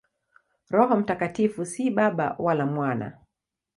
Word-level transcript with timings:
Roho 0.69 0.95
Mtakatifu 0.95 1.65
si 1.65 1.91
Baba 1.91 2.35
wala 2.39 2.65
Mwana. 2.65 3.17